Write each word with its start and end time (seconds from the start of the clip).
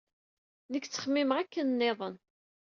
Nekk 0.71 0.85
ttxemmimeɣ 0.85 1.37
akken 1.41 1.67
niḍen. 1.79 2.15